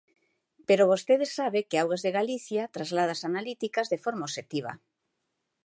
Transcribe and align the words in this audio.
Pero 0.67 0.89
vostede 0.91 1.25
sabe 1.37 1.59
que 1.69 1.77
Augas 1.81 2.01
de 2.05 2.11
Galicia 2.19 2.63
traslada 2.75 3.11
as 3.15 3.25
analíticas 3.29 3.87
de 3.91 4.01
forma 4.05 4.27
obxectiva. 4.29 4.71